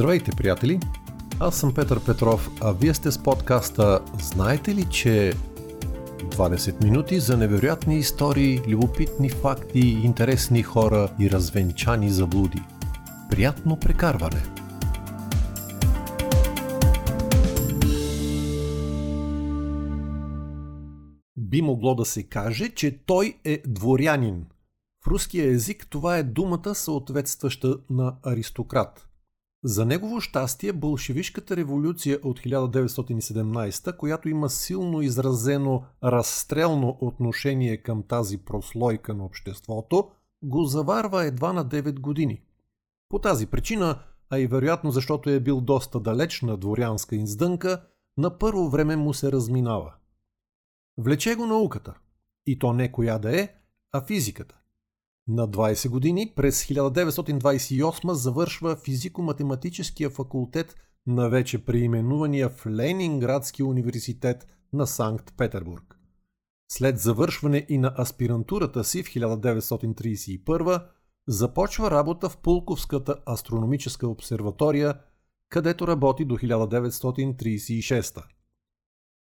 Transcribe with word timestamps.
Здравейте, 0.00 0.30
приятели! 0.30 0.80
Аз 1.40 1.56
съм 1.56 1.74
Петър 1.74 2.04
Петров, 2.04 2.50
а 2.60 2.72
вие 2.72 2.94
сте 2.94 3.10
с 3.10 3.22
подкаста 3.22 4.00
Знаете 4.22 4.74
ли, 4.74 4.84
че 4.90 5.32
20 6.18 6.84
минути 6.84 7.20
за 7.20 7.36
невероятни 7.36 7.98
истории, 7.98 8.60
любопитни 8.68 9.30
факти, 9.30 9.80
интересни 9.80 10.62
хора 10.62 11.08
и 11.20 11.30
развенчани 11.30 12.10
заблуди. 12.10 12.62
Приятно 13.30 13.76
прекарване! 13.80 14.42
Би 21.36 21.62
могло 21.62 21.94
да 21.94 22.04
се 22.04 22.22
каже, 22.22 22.68
че 22.68 22.98
той 23.06 23.38
е 23.44 23.62
дворянин. 23.66 24.46
В 25.04 25.06
руския 25.06 25.46
език 25.46 25.86
това 25.90 26.16
е 26.16 26.22
думата 26.22 26.74
съответстваща 26.74 27.76
на 27.90 28.14
аристократ– 28.22 29.06
за 29.64 29.86
негово 29.86 30.20
щастие, 30.20 30.72
болшевишката 30.72 31.56
революция 31.56 32.18
от 32.22 32.40
1917, 32.40 33.96
която 33.96 34.28
има 34.28 34.50
силно 34.50 35.02
изразено 35.02 35.84
разстрелно 36.04 36.98
отношение 37.00 37.76
към 37.76 38.02
тази 38.02 38.38
прослойка 38.38 39.14
на 39.14 39.24
обществото, 39.24 40.10
го 40.42 40.64
заварва 40.64 41.24
едва 41.24 41.52
на 41.52 41.66
9 41.66 42.00
години. 42.00 42.42
По 43.08 43.18
тази 43.18 43.46
причина, 43.46 43.98
а 44.30 44.38
и 44.38 44.46
вероятно 44.46 44.90
защото 44.90 45.30
е 45.30 45.40
бил 45.40 45.60
доста 45.60 46.00
далеч 46.00 46.42
на 46.42 46.56
дворянска 46.56 47.16
издънка, 47.16 47.82
на 48.16 48.38
първо 48.38 48.68
време 48.68 48.96
му 48.96 49.14
се 49.14 49.32
разминава. 49.32 49.94
Влече 50.98 51.34
го 51.34 51.46
науката. 51.46 51.94
И 52.46 52.58
то 52.58 52.72
не 52.72 52.92
коя 52.92 53.18
да 53.18 53.40
е, 53.40 53.48
а 53.92 54.06
физиката. 54.06 54.59
На 55.28 55.48
20 55.48 55.88
години 55.88 56.32
през 56.36 56.64
1928 56.64 58.12
завършва 58.12 58.76
физико-математическия 58.76 60.10
факултет 60.10 60.74
на 61.06 61.28
вече 61.28 61.64
преименувания 61.64 62.48
в 62.48 62.66
Ленинградски 62.66 63.62
университет 63.62 64.46
на 64.72 64.86
Санкт-Петербург. 64.86 65.96
След 66.72 66.98
завършване 66.98 67.66
и 67.68 67.78
на 67.78 67.94
аспирантурата 67.98 68.84
си 68.84 69.02
в 69.02 69.06
1931 69.06 70.82
започва 71.28 71.90
работа 71.90 72.28
в 72.28 72.36
Пулковската 72.36 73.16
астрономическа 73.26 74.08
обсерватория, 74.08 74.94
където 75.48 75.86
работи 75.86 76.24
до 76.24 76.38
1936. 76.38 78.24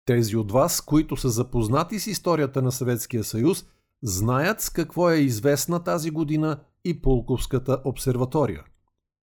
Тези 0.06 0.36
от 0.36 0.52
вас, 0.52 0.82
които 0.82 1.18
са 1.18 1.30
запознати 1.30 2.00
с 2.00 2.08
историята 2.08 2.62
на 2.62 2.72
Съветския 2.72 3.24
съюз– 3.24 3.66
знаят 4.04 4.62
с 4.62 4.70
какво 4.70 5.10
е 5.10 5.18
известна 5.18 5.84
тази 5.84 6.12
година 6.12 6.60
и 6.86 7.02
Пулковската 7.02 7.82
обсерватория. 7.86 8.64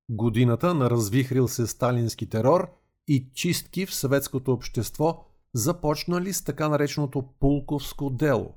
Годината 0.09 0.73
на 0.73 0.89
развихрил 0.89 1.47
се 1.47 1.67
сталински 1.67 2.29
терор 2.29 2.69
и 3.07 3.29
чистки 3.33 3.85
в 3.85 3.95
съветското 3.95 4.53
общество 4.53 5.25
започнали 5.53 6.33
с 6.33 6.43
така 6.43 6.69
нареченото 6.69 7.23
Пулковско 7.39 8.09
дело. 8.09 8.53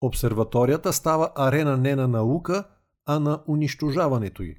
Обсерваторията 0.00 0.92
става 0.92 1.30
арена 1.34 1.76
не 1.76 1.96
на 1.96 2.08
наука, 2.08 2.64
а 3.06 3.18
на 3.18 3.42
унищожаването 3.48 4.42
й. 4.42 4.56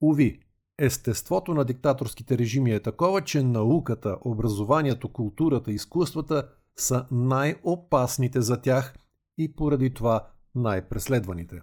Уви, 0.00 0.40
естеството 0.78 1.54
на 1.54 1.64
диктаторските 1.64 2.38
режими 2.38 2.72
е 2.72 2.82
такова, 2.82 3.20
че 3.20 3.42
науката, 3.42 4.16
образованието, 4.24 5.12
културата, 5.12 5.72
изкуствата 5.72 6.48
са 6.76 7.06
най-опасните 7.10 8.40
за 8.40 8.60
тях 8.60 8.94
и 9.38 9.52
поради 9.52 9.94
това 9.94 10.26
най-преследваните. 10.54 11.62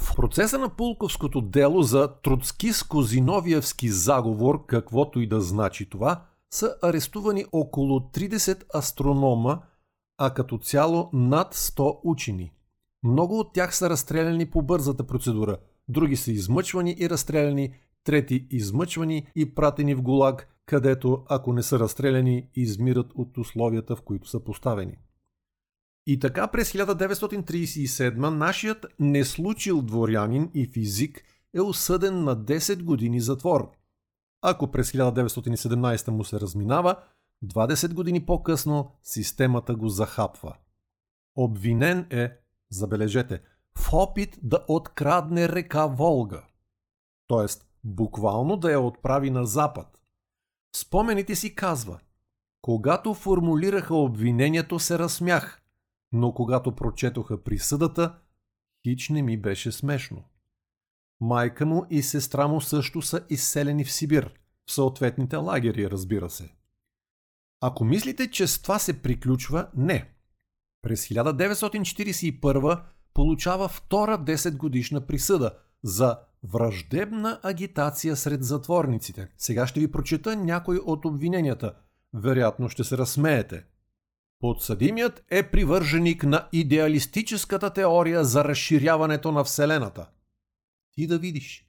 В 0.00 0.16
процеса 0.16 0.58
на 0.58 0.68
Пулковското 0.68 1.40
дело 1.40 1.82
за 1.82 2.08
троцкиско-зиновиевски 2.22 3.88
заговор, 3.88 4.66
каквото 4.66 5.20
и 5.20 5.26
да 5.26 5.40
значи 5.40 5.90
това, 5.90 6.24
са 6.50 6.76
арестувани 6.82 7.44
около 7.52 8.00
30 8.00 8.76
астронома, 8.76 9.62
а 10.18 10.30
като 10.30 10.58
цяло 10.58 11.10
над 11.12 11.54
100 11.54 12.00
учени. 12.04 12.52
Много 13.02 13.38
от 13.38 13.52
тях 13.52 13.76
са 13.76 13.90
разстреляни 13.90 14.50
по 14.50 14.62
бързата 14.62 15.06
процедура, 15.06 15.56
други 15.88 16.16
са 16.16 16.32
измъчвани 16.32 16.96
и 16.98 17.10
разстреляни, 17.10 17.74
трети 18.04 18.46
измъчвани 18.50 19.26
и 19.36 19.54
пратени 19.54 19.94
в 19.94 20.02
ГУЛАГ, 20.02 20.48
където, 20.66 21.24
ако 21.28 21.52
не 21.52 21.62
са 21.62 21.78
разстреляни, 21.78 22.48
измират 22.54 23.06
от 23.14 23.38
условията, 23.38 23.96
в 23.96 24.02
които 24.02 24.28
са 24.28 24.40
поставени. 24.40 24.98
И 26.06 26.18
така 26.18 26.46
през 26.46 26.72
1937 26.72 28.16
нашият 28.28 28.86
неслучил 28.98 29.82
дворянин 29.82 30.50
и 30.54 30.66
физик 30.66 31.24
е 31.54 31.60
осъден 31.60 32.24
на 32.24 32.36
10 32.36 32.82
години 32.82 33.20
затвор. 33.20 33.72
Ако 34.42 34.70
през 34.70 34.92
1917 34.92 36.10
му 36.10 36.24
се 36.24 36.40
разминава, 36.40 36.96
20 37.44 37.94
години 37.94 38.26
по-късно 38.26 38.90
системата 39.02 39.74
го 39.74 39.88
захапва. 39.88 40.56
Обвинен 41.36 42.06
е, 42.10 42.32
забележете, 42.70 43.42
в 43.78 43.92
опит 43.92 44.38
да 44.42 44.64
открадне 44.68 45.48
река 45.48 45.86
Волга. 45.86 46.42
Тоест, 47.26 47.66
буквално 47.84 48.56
да 48.56 48.72
я 48.72 48.80
отправи 48.80 49.30
на 49.30 49.46
запад. 49.46 50.00
Спомените 50.76 51.36
си 51.36 51.54
казва, 51.54 51.98
когато 52.62 53.14
формулираха 53.14 53.94
обвинението 53.94 54.78
се 54.78 54.98
разсмях– 54.98 55.62
но 56.12 56.34
когато 56.34 56.76
прочетоха 56.76 57.44
присъдата, 57.44 58.18
хич 58.82 59.08
не 59.08 59.22
ми 59.22 59.36
беше 59.40 59.72
смешно. 59.72 60.24
Майка 61.20 61.66
му 61.66 61.86
и 61.90 62.02
сестра 62.02 62.48
му 62.48 62.60
също 62.60 63.02
са 63.02 63.24
изселени 63.30 63.84
в 63.84 63.92
Сибир, 63.92 64.34
в 64.66 64.72
съответните 64.72 65.36
лагери, 65.36 65.90
разбира 65.90 66.30
се. 66.30 66.52
Ако 67.60 67.84
мислите, 67.84 68.30
че 68.30 68.46
с 68.46 68.62
това 68.62 68.78
се 68.78 69.02
приключва, 69.02 69.68
не. 69.76 70.10
През 70.82 71.08
1941 71.08 72.80
получава 73.14 73.68
втора 73.68 74.18
10 74.18 74.56
годишна 74.56 75.06
присъда 75.06 75.50
за 75.82 76.18
враждебна 76.42 77.40
агитация 77.42 78.16
сред 78.16 78.44
затворниците. 78.44 79.28
Сега 79.38 79.66
ще 79.66 79.80
ви 79.80 79.90
прочета 79.90 80.36
някой 80.36 80.76
от 80.76 81.04
обвиненията. 81.04 81.74
Вероятно 82.14 82.68
ще 82.68 82.84
се 82.84 82.98
разсмеете– 82.98 83.64
Подсъдимият 84.40 85.24
е 85.30 85.50
привърженик 85.50 86.24
на 86.24 86.48
идеалистическата 86.52 87.70
теория 87.70 88.24
за 88.24 88.44
разширяването 88.44 89.32
на 89.32 89.44
Вселената. 89.44 90.08
Ти 90.92 91.06
да 91.06 91.18
видиш. 91.18 91.66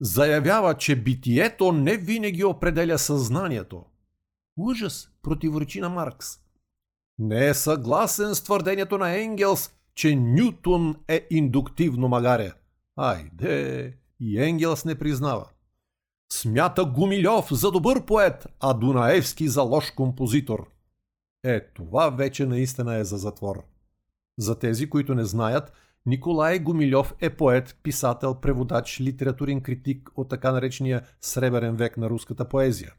Заявява, 0.00 0.74
че 0.74 1.02
битието 1.02 1.72
не 1.72 1.96
винаги 1.96 2.44
определя 2.44 2.98
съзнанието. 2.98 3.84
Ужас 4.56 5.08
противоречи 5.22 5.80
на 5.80 5.88
Маркс. 5.88 6.28
Не 7.18 7.48
е 7.48 7.54
съгласен 7.54 8.34
с 8.34 8.42
твърдението 8.42 8.98
на 8.98 9.16
Енгелс, 9.16 9.70
че 9.94 10.16
Нютон 10.16 10.96
е 11.08 11.26
индуктивно 11.30 12.08
магаре. 12.08 12.52
Айде, 12.96 13.96
и 14.20 14.40
Енгелс 14.40 14.84
не 14.84 14.98
признава. 14.98 15.48
Смята 16.32 16.84
Гумилев 16.84 17.46
за 17.50 17.70
добър 17.70 18.04
поет, 18.04 18.46
а 18.60 18.74
Дунаевски 18.74 19.48
за 19.48 19.62
лош 19.62 19.90
композитор– 19.90 20.70
е, 21.44 21.60
това 21.74 22.10
вече 22.10 22.46
наистина 22.46 22.94
е 22.94 23.04
за 23.04 23.16
затвор. 23.16 23.64
За 24.38 24.58
тези, 24.58 24.90
които 24.90 25.14
не 25.14 25.24
знаят, 25.24 25.72
Николай 26.06 26.58
Гумилев 26.58 27.14
е 27.20 27.30
поет, 27.30 27.78
писател, 27.82 28.34
преводач, 28.34 29.00
литературен 29.00 29.60
критик 29.60 30.10
от 30.16 30.28
така 30.28 30.52
наречения 30.52 31.06
сребърен 31.20 31.76
век 31.76 31.96
на 31.96 32.10
руската 32.10 32.48
поезия. 32.48 32.94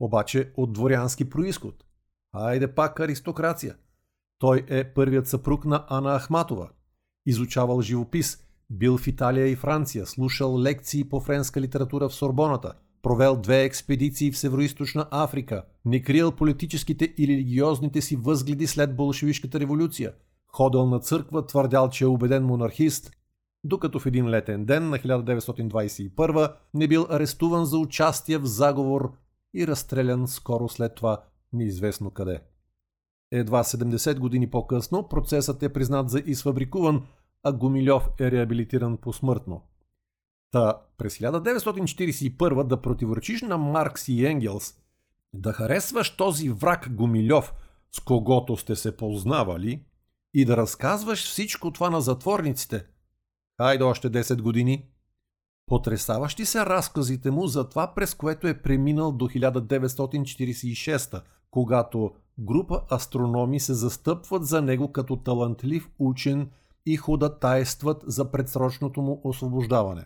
Обаче 0.00 0.52
от 0.56 0.72
дворянски 0.72 1.30
происход. 1.30 1.84
Айде 2.32 2.74
пак 2.74 3.00
аристокрация. 3.00 3.76
Той 4.38 4.64
е 4.68 4.94
първият 4.94 5.28
съпруг 5.28 5.64
на 5.64 5.86
Ана 5.88 6.20
Ахматова. 6.20 6.70
Изучавал 7.26 7.80
живопис, 7.80 8.44
бил 8.70 8.98
в 8.98 9.06
Италия 9.06 9.46
и 9.46 9.56
Франция, 9.56 10.06
слушал 10.06 10.60
лекции 10.60 11.08
по 11.08 11.20
френска 11.20 11.60
литература 11.60 12.08
в 12.08 12.14
Сорбоната– 12.14 12.72
провел 13.06 13.36
две 13.36 13.64
експедиции 13.64 14.30
в 14.30 14.38
Североизточна 14.38 15.06
Африка, 15.10 15.64
не 15.84 16.02
криел 16.02 16.32
политическите 16.32 17.14
и 17.18 17.28
религиозните 17.28 18.00
си 18.00 18.16
възгледи 18.16 18.66
след 18.66 18.96
болшевишката 18.96 19.60
революция, 19.60 20.12
ходил 20.48 20.86
на 20.86 21.00
църква, 21.00 21.46
твърдял, 21.46 21.90
че 21.90 22.04
е 22.04 22.06
убеден 22.06 22.44
монархист, 22.44 23.10
докато 23.64 24.00
в 24.00 24.06
един 24.06 24.30
летен 24.30 24.64
ден 24.64 24.90
на 24.90 24.98
1921 24.98 26.52
не 26.74 26.88
бил 26.88 27.06
арестуван 27.10 27.64
за 27.64 27.78
участие 27.78 28.38
в 28.38 28.46
заговор 28.46 29.12
и 29.54 29.66
разстрелян 29.66 30.28
скоро 30.28 30.68
след 30.68 30.94
това 30.94 31.22
неизвестно 31.52 32.10
къде. 32.10 32.40
Едва 33.32 33.64
70 33.64 34.18
години 34.18 34.50
по-късно 34.50 35.08
процесът 35.08 35.62
е 35.62 35.72
признат 35.72 36.10
за 36.10 36.22
изфабрикуван, 36.26 37.02
а 37.42 37.52
Гумилев 37.52 38.02
е 38.20 38.30
реабилитиран 38.30 38.96
посмъртно. 38.96 39.62
Та 40.56 40.80
през 40.98 41.18
1941 41.18 42.62
да 42.62 42.82
противоречиш 42.82 43.42
на 43.42 43.58
Маркс 43.58 44.08
и 44.08 44.26
Енгелс, 44.26 44.74
да 45.34 45.52
харесваш 45.52 46.16
този 46.16 46.48
враг 46.48 46.88
Гумилев, 46.94 47.52
с 47.92 48.00
когото 48.00 48.56
сте 48.56 48.76
се 48.76 48.96
познавали, 48.96 49.82
и 50.34 50.44
да 50.44 50.56
разказваш 50.56 51.28
всичко 51.28 51.70
това 51.70 51.90
на 51.90 52.00
затворниците. 52.00 52.84
Хайде 53.60 53.84
още 53.84 54.10
10 54.10 54.42
години. 54.42 54.88
Потресаващи 55.66 56.44
са 56.44 56.66
разказите 56.66 57.30
му 57.30 57.46
за 57.46 57.68
това, 57.68 57.94
през 57.94 58.14
което 58.14 58.46
е 58.46 58.62
преминал 58.62 59.12
до 59.12 59.28
1946, 59.28 61.22
когато 61.50 62.14
група 62.38 62.80
астрономи 62.92 63.60
се 63.60 63.74
застъпват 63.74 64.46
за 64.46 64.62
него 64.62 64.92
като 64.92 65.16
талантлив 65.16 65.88
учен 65.98 66.50
и 66.86 66.96
ходатайстват 66.96 68.04
за 68.06 68.30
предсрочното 68.30 69.02
му 69.02 69.20
освобождаване. 69.24 70.04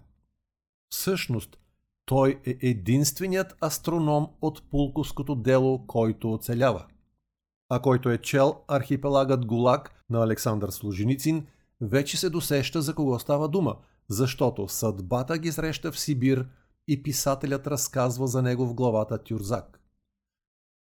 Всъщност, 0.91 1.59
той 2.05 2.41
е 2.47 2.57
единственият 2.61 3.57
астроном 3.61 4.29
от 4.43 4.71
пулковското 4.71 5.35
дело, 5.35 5.87
който 5.87 6.33
оцелява. 6.33 6.87
А 7.69 7.83
който 7.83 8.11
е 8.11 8.19
чел 8.19 8.57
архипелагът 8.69 9.47
Гулак 9.47 10.05
на 10.11 10.23
Александър 10.23 10.71
Служеницин, 10.71 11.47
вече 11.81 12.17
се 12.17 12.31
досеща 12.31 12.83
за 12.83 12.95
кого 12.95 13.19
става 13.19 13.49
дума, 13.49 13.77
защото 14.09 14.69
съдбата 14.69 15.39
ги 15.39 15.53
среща 15.53 15.93
в 15.93 16.01
Сибир 16.01 16.49
и 16.89 17.03
писателят 17.03 17.67
разказва 17.67 18.27
за 18.27 18.43
него 18.43 18.67
в 18.67 18.75
главата 18.75 19.19
Тюрзак. 19.19 19.81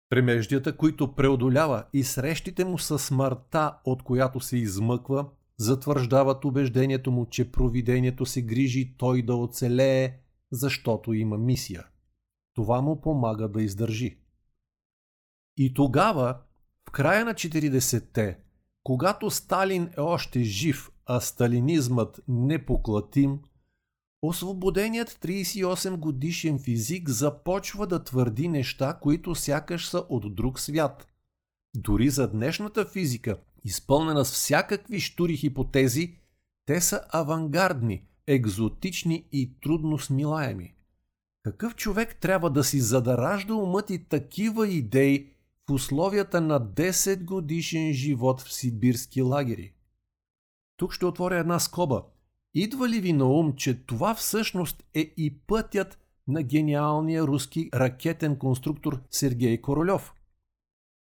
Премеждията, 0.08 0.76
които 0.76 1.14
преодолява 1.14 1.84
и 1.92 2.04
срещите 2.04 2.64
му 2.64 2.78
с 2.78 2.98
смъртта, 2.98 3.78
от 3.84 4.02
която 4.02 4.40
се 4.40 4.56
измъква, 4.56 5.26
затвърждават 5.62 6.44
убеждението 6.44 7.10
му, 7.10 7.26
че 7.26 7.52
провидението 7.52 8.26
се 8.26 8.42
грижи 8.42 8.94
той 8.98 9.22
да 9.22 9.34
оцелее, 9.34 10.18
защото 10.52 11.12
има 11.12 11.38
мисия. 11.38 11.86
Това 12.54 12.80
му 12.80 13.00
помага 13.00 13.48
да 13.48 13.62
издържи. 13.62 14.18
И 15.56 15.74
тогава, 15.74 16.38
в 16.88 16.92
края 16.92 17.24
на 17.24 17.34
40-те, 17.34 18.38
когато 18.84 19.30
Сталин 19.30 19.90
е 19.96 20.00
още 20.00 20.42
жив, 20.42 20.90
а 21.06 21.20
сталинизмът 21.20 22.20
непоклатим, 22.28 23.40
освободеният 24.22 25.10
38 25.10 25.96
годишен 25.96 26.58
физик 26.58 27.08
започва 27.08 27.86
да 27.86 28.04
твърди 28.04 28.48
неща, 28.48 28.98
които 29.02 29.34
сякаш 29.34 29.88
са 29.88 29.98
от 30.08 30.34
друг 30.34 30.60
свят. 30.60 31.06
Дори 31.76 32.10
за 32.10 32.30
днешната 32.30 32.86
физика, 32.86 33.38
изпълнена 33.64 34.24
с 34.24 34.32
всякакви 34.32 35.00
штури 35.00 35.36
хипотези, 35.36 36.16
те 36.66 36.80
са 36.80 37.00
авангардни, 37.08 38.06
екзотични 38.26 39.28
и 39.32 39.60
трудно 39.60 39.98
смилаеми. 39.98 40.74
Какъв 41.42 41.74
човек 41.76 42.16
трябва 42.20 42.50
да 42.50 42.64
си 42.64 42.80
задаражда 42.80 43.54
умът 43.54 43.90
и 43.90 44.08
такива 44.08 44.68
идеи 44.68 45.30
в 45.68 45.72
условията 45.72 46.40
на 46.40 46.60
10 46.60 47.24
годишен 47.24 47.92
живот 47.92 48.40
в 48.40 48.52
сибирски 48.52 49.22
лагери? 49.22 49.74
Тук 50.76 50.92
ще 50.92 51.06
отворя 51.06 51.38
една 51.38 51.58
скоба. 51.58 52.04
Идва 52.54 52.88
ли 52.88 53.00
ви 53.00 53.12
на 53.12 53.24
ум, 53.24 53.54
че 53.56 53.86
това 53.86 54.14
всъщност 54.14 54.84
е 54.94 55.00
и 55.16 55.38
пътят 55.46 55.98
на 56.28 56.42
гениалния 56.42 57.22
руски 57.22 57.70
ракетен 57.74 58.36
конструктор 58.36 59.02
Сергей 59.10 59.60
Королев? 59.60 60.12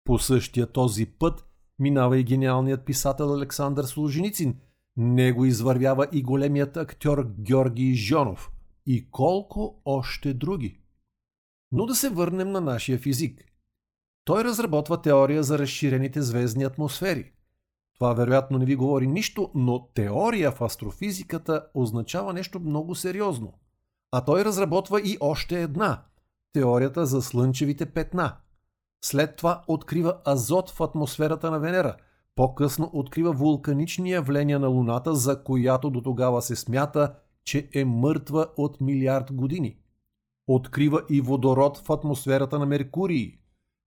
По 0.03 0.19
същия 0.19 0.71
този 0.71 1.05
път 1.05 1.50
минава 1.81 2.17
и 2.17 2.23
гениалният 2.23 2.85
писател 2.85 3.33
Александър 3.33 3.83
Служеницин. 3.83 4.59
Него 4.97 5.45
извървява 5.45 6.07
и 6.11 6.23
големият 6.23 6.77
актьор 6.77 7.27
Георги 7.39 7.93
Жонов. 7.93 8.51
И 8.85 9.11
колко 9.11 9.81
още 9.85 10.33
други. 10.33 10.79
Но 11.71 11.85
да 11.85 11.95
се 11.95 12.09
върнем 12.09 12.51
на 12.51 12.61
нашия 12.61 12.97
физик. 12.97 13.43
Той 14.25 14.43
разработва 14.43 15.01
теория 15.01 15.43
за 15.43 15.59
разширените 15.59 16.21
звездни 16.21 16.63
атмосфери. 16.63 17.31
Това 17.93 18.13
вероятно 18.13 18.57
не 18.57 18.65
ви 18.65 18.75
говори 18.75 19.07
нищо, 19.07 19.51
но 19.55 19.87
теория 19.93 20.51
в 20.51 20.61
астрофизиката 20.61 21.67
означава 21.73 22.33
нещо 22.33 22.59
много 22.59 22.95
сериозно. 22.95 23.53
А 24.11 24.25
той 24.25 24.45
разработва 24.45 25.01
и 25.01 25.17
още 25.19 25.61
една– 25.61 26.03
теорията 26.53 27.05
за 27.05 27.21
слънчевите 27.21 27.85
петна– 27.85 28.35
след 29.03 29.35
това 29.35 29.63
открива 29.67 30.17
азот 30.27 30.69
в 30.69 30.81
атмосферата 30.81 31.51
на 31.51 31.59
Венера. 31.59 31.95
По-късно 32.35 32.89
открива 32.93 33.31
вулканични 33.31 34.11
явления 34.11 34.59
на 34.59 34.67
Луната, 34.67 35.15
за 35.15 35.43
която 35.43 35.89
до 35.89 36.01
тогава 36.01 36.41
се 36.41 36.55
смята, 36.55 37.15
че 37.43 37.69
е 37.73 37.85
мъртва 37.85 38.47
от 38.57 38.81
милиард 38.81 39.33
години. 39.33 39.77
Открива 40.47 41.01
и 41.09 41.21
водород 41.21 41.77
в 41.77 41.89
атмосферата 41.89 42.59
на 42.59 42.65
Меркурий. 42.65 43.37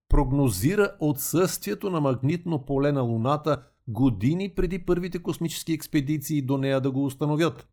Прогнозира 0.08 0.96
отсъствието 1.00 1.90
на 1.90 2.00
магнитно 2.00 2.64
поле 2.64 2.92
на 2.92 3.02
Луната 3.02 3.62
години 3.88 4.48
преди 4.48 4.78
първите 4.86 5.22
космически 5.22 5.72
експедиции 5.72 6.42
до 6.42 6.58
нея 6.58 6.80
да 6.80 6.90
го 6.90 7.04
установят. 7.04 7.68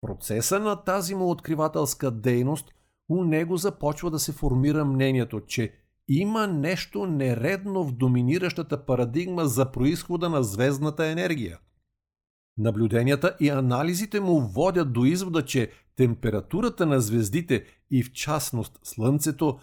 Процеса 0.00 0.58
на 0.58 0.84
тази 0.84 1.14
му 1.14 1.30
откривателска 1.30 2.10
дейност 2.10 2.74
у 3.08 3.24
него 3.24 3.56
започва 3.56 4.10
да 4.10 4.18
се 4.18 4.32
формира 4.32 4.84
мнението, 4.84 5.40
че 5.40 5.72
има 6.08 6.46
нещо 6.46 7.06
нередно 7.06 7.84
в 7.84 7.92
доминиращата 7.92 8.86
парадигма 8.86 9.46
за 9.46 9.72
происхода 9.72 10.28
на 10.28 10.42
звездната 10.42 11.06
енергия. 11.06 11.58
Наблюденията 12.58 13.36
и 13.40 13.48
анализите 13.48 14.20
му 14.20 14.40
водят 14.40 14.92
до 14.92 15.04
извода, 15.04 15.44
че 15.44 15.70
температурата 15.96 16.86
на 16.86 17.00
звездите 17.00 17.64
и 17.90 18.02
в 18.02 18.12
частност 18.12 18.78
Слънцето 18.82 19.58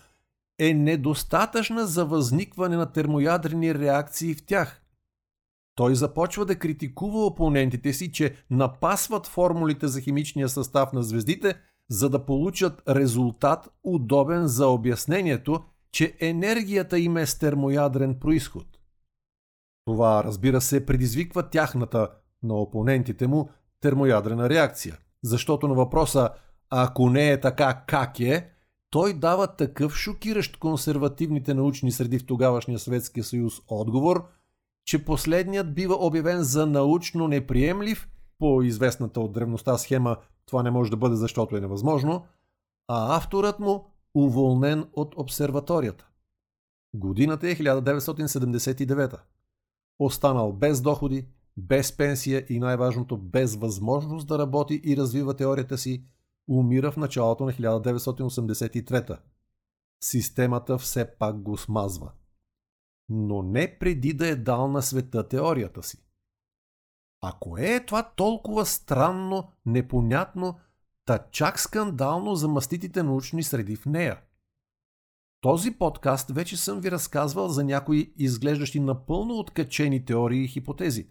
е 0.60 0.74
недостатъчна 0.74 1.88
за 1.88 2.06
възникване 2.06 2.78
на 2.78 2.92
термоядрени 2.92 3.76
реакции 3.76 4.34
в 4.34 4.46
тях. 4.46 4.82
Той 5.76 5.96
започва 5.96 6.46
да 6.46 6.60
критикува 6.60 7.26
опонентите 7.26 7.94
си, 7.94 8.12
че 8.12 8.36
напасват 8.50 9.28
формулите 9.28 9.88
за 9.88 10.02
химичния 10.02 10.50
състав 10.50 10.94
на 10.94 11.04
звездите, 11.04 11.56
за 11.90 12.10
да 12.10 12.26
получат 12.26 12.82
резултат 12.90 13.70
удобен 13.84 14.48
за 14.48 14.68
обяснението 14.68 15.64
че 15.92 16.16
енергията 16.20 17.00
им 17.00 17.18
е 17.18 17.26
с 17.26 17.40
термоядрен 17.40 18.20
происход. 18.20 18.68
Това, 19.86 20.24
разбира 20.24 20.62
се, 20.62 20.86
предизвиква 20.86 21.50
тяхната, 21.50 22.10
на 22.44 22.54
опонентите 22.54 23.28
му, 23.28 23.50
термоядрена 23.82 24.50
реакция. 24.50 24.98
Защото 25.24 25.68
на 25.68 25.74
въпроса 25.74 26.30
«Ако 26.70 27.10
не 27.10 27.32
е 27.32 27.42
така, 27.42 27.84
как 27.88 28.20
е?», 28.20 28.50
той 28.90 29.14
дава 29.14 29.48
такъв 29.48 29.96
шокиращ 29.96 30.58
консервативните 30.58 31.54
научни 31.54 31.92
среди 31.92 32.20
в 32.20 32.26
тогавашния 32.26 32.80
Съветския 32.80 33.24
съюз 33.24 33.54
отговор, 33.68 34.28
че 34.86 35.06
последният 35.06 35.74
бива 35.76 35.96
обявен 36.00 36.44
за 36.44 36.66
научно 36.66 37.28
неприемлив 37.28 38.10
по 38.40 38.62
известната 38.62 39.20
от 39.20 39.32
древността 39.32 39.78
схема 39.78 40.18
това 40.46 40.64
не 40.64 40.72
може 40.72 40.92
да 40.92 40.98
бъде, 40.98 41.16
защото 41.16 41.58
е 41.58 41.62
невъзможно, 41.62 42.26
а 42.88 43.16
авторът 43.18 43.60
му 43.60 43.89
уволнен 44.16 44.90
от 44.94 45.16
обсерваторията. 45.18 46.08
Годината 46.94 47.50
е 47.50 47.56
1979. 47.56 49.20
Останал 50.00 50.54
без 50.54 50.82
доходи, 50.82 51.28
без 51.58 51.98
пенсия 51.98 52.46
и 52.50 52.60
най-важното 52.60 53.18
без 53.18 53.56
възможност 53.56 54.28
да 54.28 54.40
работи 54.40 54.82
и 54.84 54.98
развива 54.98 55.36
теорията 55.36 55.78
си, 55.78 56.04
умира 56.48 56.92
в 56.92 56.98
началото 56.98 57.46
на 57.46 57.52
1983. 57.52 59.20
Системата 60.04 60.78
все 60.78 61.18
пак 61.18 61.42
го 61.42 61.58
смазва. 61.58 62.12
Но 63.10 63.44
не 63.44 63.80
преди 63.80 64.14
да 64.14 64.28
е 64.28 64.36
дал 64.36 64.68
на 64.68 64.82
света 64.82 65.28
теорията 65.28 65.84
си. 65.84 66.04
А 67.22 67.34
кое 67.40 67.76
е 67.76 67.86
това 67.86 68.04
толкова 68.04 68.66
странно, 68.66 69.52
непонятно 69.66 70.60
Та 71.10 71.20
чак 71.32 71.60
скандално 71.60 72.36
за 72.36 72.48
маститите 72.48 73.04
научни 73.04 73.44
среди 73.44 73.76
в 73.76 73.86
нея. 73.86 74.22
Този 75.42 75.72
подкаст 75.72 76.32
вече 76.32 76.58
съм 76.58 76.80
ви 76.80 76.92
разказвал 76.92 77.48
за 77.48 77.64
някои 77.64 78.14
изглеждащи 78.18 78.80
напълно 78.80 79.34
откачени 79.34 80.06
теории 80.06 80.44
и 80.44 80.48
хипотези. 80.48 81.08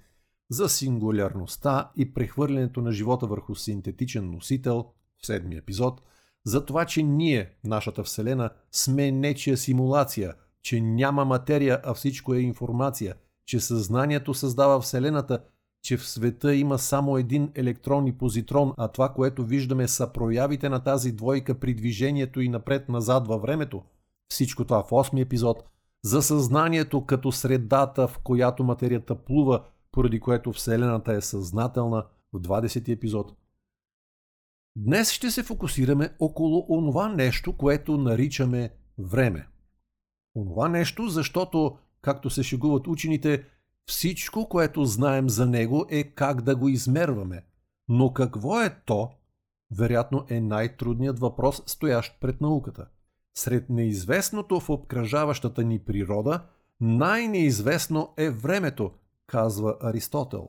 За 0.51 0.69
сингулярността 0.69 1.91
и 1.97 2.15
прехвърлянето 2.15 2.81
на 2.81 2.93
живота 2.93 3.27
върху 3.27 3.55
синтетичен 3.55 4.31
носител 4.31 4.87
в 5.23 5.27
седми 5.27 5.57
епизод, 5.57 6.01
за 6.45 6.67
това, 6.67 6.85
че 6.85 7.03
ние, 7.03 7.51
нашата 7.65 8.05
Вселена, 8.05 8.51
сме 8.73 9.13
нечия 9.13 9.57
симулация, 9.57 10.35
че 10.63 10.81
няма 10.81 11.25
материя, 11.25 11.81
а 11.85 11.95
всичко 11.95 12.35
е 12.35 12.41
информация, 12.41 13.15
че 13.47 13.61
съзнанието 13.61 14.35
създава 14.35 14.81
Вселената 14.81 15.45
че 15.83 15.97
в 15.97 16.09
света 16.09 16.55
има 16.55 16.79
само 16.79 17.17
един 17.19 17.51
електрон 17.55 18.07
и 18.07 18.19
позитрон, 18.19 18.73
а 18.77 18.89
това, 18.89 19.09
което 19.09 19.45
виждаме 19.45 19.89
са 19.89 20.13
проявите 20.13 20.69
на 20.69 20.81
тази 20.81 21.13
двойка 21.13 21.55
при 21.55 21.75
движението 21.75 22.41
и 22.41 22.49
напред-назад 22.49 23.27
във 23.27 23.43
времето. 23.43 23.83
Всичко 24.29 24.65
това 24.65 24.83
в 24.83 24.91
8 24.91 25.23
епизод. 25.23 25.65
За 26.05 26.23
съзнанието 26.23 27.07
като 27.07 27.33
средата, 27.33 28.09
в 28.09 28.19
която 28.19 28.65
материята 28.65 29.15
плува, 29.15 29.65
поради 29.93 30.21
което 30.21 30.53
Вселената 30.53 31.13
е 31.13 31.21
съзнателна 31.21 32.05
в 32.33 32.41
20 32.41 32.93
епизод. 32.93 33.33
Днес 34.77 35.13
ще 35.13 35.31
се 35.31 35.43
фокусираме 35.43 36.15
около 36.21 36.67
онова 36.69 37.09
нещо, 37.09 37.57
което 37.57 37.97
наричаме 37.97 38.71
време. 38.99 39.49
Онова 40.35 40.69
нещо, 40.69 41.09
защото, 41.09 41.79
както 42.01 42.31
се 42.31 42.43
шегуват 42.43 42.87
учените, 42.87 43.45
всичко, 43.89 44.49
което 44.49 44.85
знаем 44.85 45.29
за 45.29 45.47
него 45.47 45.87
е 45.89 46.05
как 46.05 46.43
да 46.43 46.57
го 46.57 46.69
измерваме. 46.69 47.45
Но 47.89 48.13
какво 48.13 48.61
е 48.63 48.77
то? 48.87 49.11
вероятно 49.71 50.27
е 50.29 50.41
най-трудният 50.41 51.19
въпрос, 51.19 51.63
стоящ 51.67 52.21
пред 52.21 52.41
науката. 52.41 52.87
Сред 53.39 53.71
неизвестното 53.71 54.61
в 54.61 54.69
обкръжаващата 54.69 55.65
ни 55.65 55.79
природа, 55.79 56.43
най-неизвестно 56.81 58.15
е 58.17 58.31
времето, 58.31 58.93
казва 59.27 59.77
Аристотел. 59.81 60.49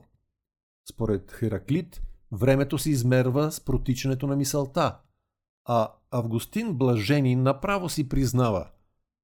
Според 0.90 1.32
Хераклит, 1.32 2.02
времето 2.32 2.78
се 2.78 2.90
измерва 2.90 3.52
с 3.52 3.60
протичането 3.60 4.26
на 4.26 4.36
мисълта, 4.36 4.98
а 5.64 5.92
Августин 6.10 6.74
Блажени 6.74 7.36
направо 7.36 7.88
си 7.88 8.08
признава 8.08 8.68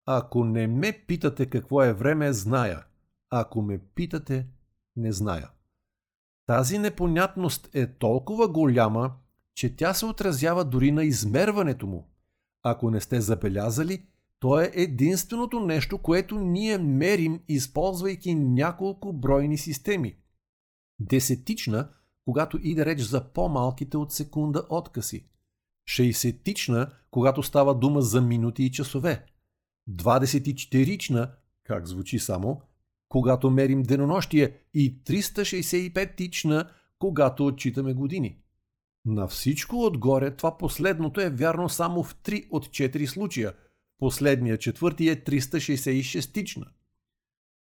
Ако 0.07 0.45
не 0.45 0.67
ме 0.67 1.05
питате 1.07 1.47
какво 1.47 1.83
е 1.83 1.93
време, 1.93 2.33
зная. 2.33 2.85
Ако 3.31 3.63
ме 3.63 3.79
питате, 3.79 4.47
не 4.97 5.13
зная. 5.13 5.51
Тази 6.47 6.79
непонятност 6.79 7.71
е 7.75 7.87
толкова 7.87 8.49
голяма, 8.49 9.17
че 9.55 9.77
тя 9.77 9.95
се 9.95 10.07
отразява 10.07 10.65
дори 10.65 10.93
на 10.93 11.05
измерването 11.05 11.87
му. 11.87 12.09
Ако 12.63 12.91
не 12.91 13.01
сте 13.01 13.21
забелязали, 13.21 14.07
то 14.39 14.61
е 14.61 14.73
единственото 14.75 15.61
нещо, 15.61 15.99
което 15.99 16.41
ние 16.41 16.79
мерим, 16.79 17.41
използвайки 17.49 18.35
няколко 18.35 19.13
бройни 19.13 19.59
системи. 19.59 20.17
Десетична, 20.99 21.89
когато 22.25 22.59
иде 22.63 22.87
реч 22.87 23.01
за 23.01 23.33
по-малките 23.33 23.97
от 23.97 24.13
секунда 24.13 24.67
откъси. 24.71 25.27
Шейсетична, 25.87 26.91
когато 27.11 27.43
става 27.43 27.75
дума 27.75 28.03
за 28.03 28.21
минути 28.21 28.63
и 28.65 28.73
часове. 28.73 29.27
24-чна, 29.91 31.31
как 31.65 31.87
звучи 31.87 32.19
само, 32.19 32.61
когато 33.09 33.51
мерим 33.51 33.83
денонощие 33.83 34.53
и 34.75 35.03
365-тична, 35.03 36.69
когато 36.99 37.47
отчитаме 37.47 37.95
години. 37.95 38.39
На 39.05 39.27
всичко 39.27 39.77
отгоре 39.77 40.37
това 40.37 40.59
последното 40.59 41.21
е 41.21 41.31
вярно 41.31 41.69
само 41.69 42.03
в 42.03 42.15
3 42.15 42.47
от 42.51 42.67
4 42.67 43.07
случая. 43.07 43.53
Последния 43.99 44.59
четвърти 44.59 45.09
е 45.09 45.25
366-тична. 45.25 46.67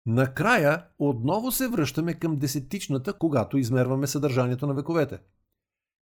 Накрая 0.05 0.85
отново 0.99 1.51
се 1.51 1.67
връщаме 1.67 2.13
към 2.13 2.37
десетичната, 2.37 3.13
когато 3.13 3.57
измерваме 3.57 4.07
съдържанието 4.07 4.67
на 4.67 4.73
вековете. 4.73 5.19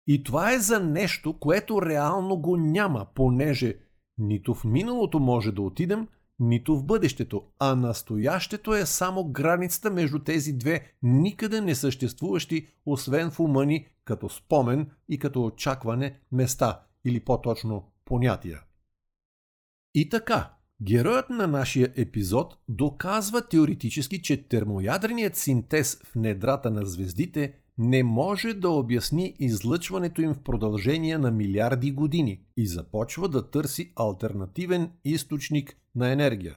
И 0.06 0.22
това 0.22 0.52
е 0.52 0.58
за 0.58 0.80
нещо, 0.80 1.38
което 1.38 1.82
реално 1.82 2.36
го 2.36 2.56
няма, 2.56 3.06
понеже 3.14 3.76
нито 4.18 4.54
в 4.54 4.64
миналото 4.64 5.20
може 5.20 5.52
да 5.52 5.62
отидем, 5.62 6.08
нито 6.40 6.76
в 6.76 6.84
бъдещето, 6.84 7.44
а 7.58 7.74
настоящето 7.74 8.74
е 8.74 8.86
само 8.86 9.24
границата 9.24 9.90
между 9.90 10.18
тези 10.18 10.52
две 10.52 10.92
никъде 11.02 11.60
не 11.60 11.74
съществуващи, 11.74 12.66
освен 12.86 13.30
в 13.30 13.40
ума 13.40 13.66
ни, 13.66 13.86
като 14.04 14.28
спомен 14.28 14.90
и 15.08 15.18
като 15.18 15.44
очакване 15.44 16.20
места, 16.32 16.82
или 17.04 17.20
по-точно 17.20 17.92
понятия. 18.04 18.62
И 19.94 20.08
така, 20.08 20.54
героят 20.82 21.30
на 21.30 21.46
нашия 21.46 21.92
епизод 21.96 22.58
доказва 22.68 23.48
теоретически, 23.48 24.22
че 24.22 24.48
термоядреният 24.48 25.36
синтез 25.36 26.00
в 26.04 26.14
недрата 26.14 26.70
на 26.70 26.86
звездите 26.86 27.54
не 27.78 28.02
може 28.02 28.54
да 28.54 28.70
обясни 28.70 29.34
излъчването 29.38 30.22
им 30.22 30.34
в 30.34 30.42
продължение 30.42 31.18
на 31.18 31.30
милиарди 31.30 31.92
години 31.92 32.40
и 32.56 32.66
започва 32.66 33.28
да 33.28 33.50
търси 33.50 33.92
альтернативен 33.96 34.90
източник 35.04 35.76
на 35.94 36.12
енергия. 36.12 36.56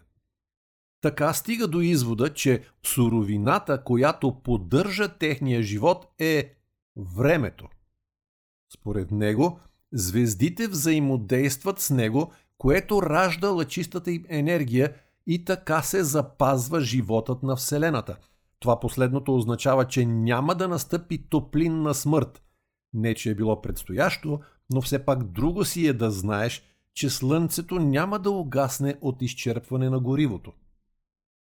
Така 1.01 1.33
стига 1.33 1.67
до 1.67 1.81
извода, 1.81 2.33
че 2.33 2.63
суровината, 2.85 3.83
която 3.83 4.41
поддържа 4.43 5.17
техния 5.17 5.63
живот 5.63 6.05
е 6.19 6.53
времето. 7.15 7.67
Според 8.73 9.11
него, 9.11 9.59
звездите 9.93 10.67
взаимодействат 10.67 11.79
с 11.79 11.89
него, 11.89 12.31
което 12.57 13.01
ражда 13.01 13.49
лъчистата 13.49 14.11
им 14.11 14.25
енергия 14.29 14.93
и 15.27 15.45
така 15.45 15.81
се 15.81 16.03
запазва 16.03 16.81
животът 16.81 17.43
на 17.43 17.55
Вселената– 17.55 18.17
това 18.61 18.79
последното 18.79 19.35
означава, 19.35 19.87
че 19.87 20.05
няма 20.05 20.55
да 20.55 20.67
настъпи 20.67 21.29
топлинна 21.29 21.93
смърт. 21.93 22.43
Не, 22.93 23.15
че 23.15 23.31
е 23.31 23.35
било 23.35 23.61
предстоящо, 23.61 24.39
но 24.73 24.81
все 24.81 25.05
пак 25.05 25.23
друго 25.23 25.65
си 25.65 25.87
е 25.87 25.93
да 25.93 26.11
знаеш, 26.11 26.63
че 26.93 27.09
Слънцето 27.09 27.79
няма 27.79 28.19
да 28.19 28.31
угасне 28.31 28.95
от 29.01 29.21
изчерпване 29.21 29.89
на 29.89 29.99
горивото. 29.99 30.53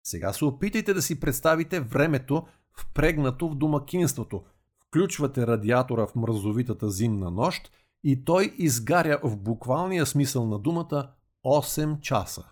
Сега 0.04 0.34
се 0.34 0.46
опитайте 0.46 0.94
да 0.94 1.02
си 1.02 1.20
представите 1.20 1.80
времето 1.80 2.48
впрегнато 2.80 3.50
в 3.50 3.56
домакинството. 3.56 4.44
Включвате 4.88 5.48
радиатора 5.48 6.08
в 6.08 6.16
мразовитата 6.16 6.90
зимна 6.90 7.32
нощ 7.32 7.72
и 8.04 8.26
той 8.26 8.54
изгаря 8.58 9.20
в 9.24 9.38
буквалния 9.38 10.06
смисъл 10.06 10.48
на 10.48 10.60
думата 10.60 11.12
8 11.46 12.00
часа. 12.00 12.46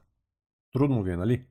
Трудно 0.74 1.04
ви 1.04 1.12
е, 1.12 1.18
нали? 1.18 1.46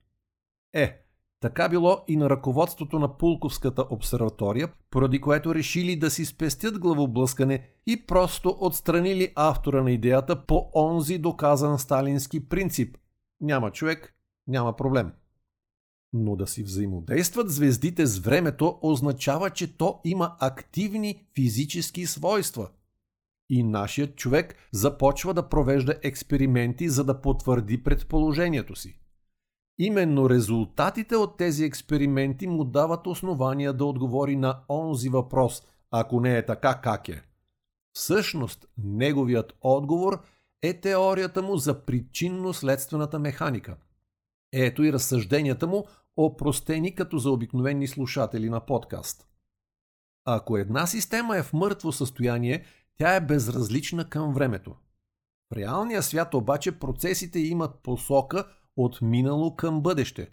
Е, 0.73 1.02
така 1.43 1.69
било 1.69 2.05
и 2.09 2.17
на 2.17 2.31
ръководството 2.31 2.99
на 2.99 3.19
Пулковската 3.19 3.87
обсерватория, 3.91 4.69
поради 4.91 5.21
което 5.21 5.55
решили 5.55 5.97
да 5.97 6.11
си 6.11 6.25
спестят 6.25 6.79
главоблъскане 6.79 7.69
и 7.87 8.07
просто 8.07 8.57
отстранили 8.61 9.33
автора 9.37 9.83
на 9.83 9.91
идеята 9.91 10.47
по 10.47 10.71
онзи 10.75 11.19
доказан 11.19 11.79
сталински 11.79 12.49
принцип. 12.49 12.97
Няма 13.41 13.71
човек, 13.71 14.15
няма 14.47 14.77
проблем. 14.77 15.13
Но 16.13 16.37
да 16.37 16.47
си 16.47 16.63
взаимодействат 16.63 17.51
звездите 17.51 18.07
с 18.07 18.19
времето 18.19 18.79
означава, 18.83 19.51
че 19.51 19.77
то 19.77 20.01
има 20.05 20.37
активни 20.41 21.27
физически 21.35 22.07
свойства. 22.07 22.69
И 23.51 23.63
нашият 23.63 24.17
човек 24.17 24.55
започва 24.73 25.35
да 25.35 25.49
провежда 25.49 25.95
експерименти, 26.03 26.89
за 26.89 27.05
да 27.05 27.21
потвърди 27.21 27.83
предположението 27.83 28.77
си. 28.77 29.02
Именно 29.79 30.31
резултатите 30.31 31.17
от 31.17 31.37
тези 31.37 31.64
експерименти 31.64 32.47
му 32.47 32.64
дават 32.64 33.07
основания 33.07 33.73
да 33.73 33.85
отговори 33.85 34.37
на 34.37 34.61
онзи 34.69 35.09
въпрос, 35.09 35.62
ако 35.91 36.21
не 36.21 36.37
е 36.37 36.47
така 36.47 36.81
как 36.81 37.09
е. 37.09 37.23
Всъщност, 37.93 38.67
неговият 38.79 39.52
отговор 39.61 40.23
е 40.62 40.81
теорията 40.81 41.43
му 41.43 41.57
за 41.57 41.85
причинно-следствената 41.85 43.19
механика. 43.19 43.76
Ето 44.52 44.85
и 44.85 44.93
разсъжденията 44.93 45.67
му, 45.67 45.85
опростени 46.17 46.95
като 46.95 47.19
за 47.19 47.31
обикновени 47.31 47.88
слушатели 47.88 48.50
на 48.50 48.61
подкаст. 48.61 49.26
Ако 50.25 50.57
една 50.57 50.87
система 50.87 51.37
е 51.37 51.43
в 51.43 51.52
мъртво 51.52 51.93
състояние, 51.93 52.64
тя 52.99 53.14
е 53.14 53.21
безразлична 53.21 54.09
към 54.09 54.35
времето. 54.35 54.76
В 55.50 55.57
реалния 55.57 56.02
свят 56.02 56.35
обаче 56.35 56.79
процесите 56.79 57.38
имат 57.38 57.83
посока– 57.83 58.47
от 58.76 59.02
минало 59.02 59.57
към 59.57 59.83
бъдеще. 59.83 60.31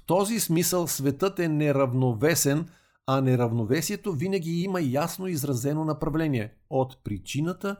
В 0.00 0.06
този 0.06 0.40
смисъл 0.40 0.86
светът 0.86 1.38
е 1.38 1.48
неравновесен, 1.48 2.68
а 3.06 3.20
неравновесието 3.20 4.12
винаги 4.12 4.62
има 4.62 4.80
ясно 4.80 5.26
изразено 5.26 5.84
направление 5.84 6.54
от 6.70 7.04
причината 7.04 7.76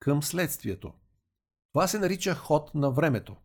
към 0.00 0.22
следствието. 0.22 0.92
Това 1.72 1.86
се 1.86 1.98
нарича 1.98 2.34
ход 2.34 2.70
на 2.74 2.90
времето. 2.90 3.36